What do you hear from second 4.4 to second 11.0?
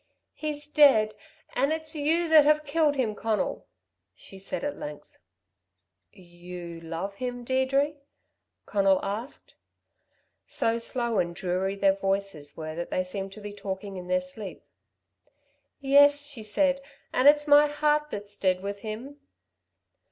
at length. "You love him, Deirdre?" Conal asked. So